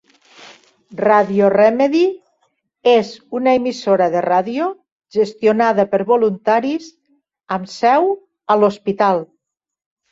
[1.01, 2.01] Radio Remedy
[2.93, 4.73] és una emissora de ràdio
[5.21, 6.91] gestionada per voluntaris
[7.59, 8.13] amb seu
[8.53, 9.27] a l'hospital.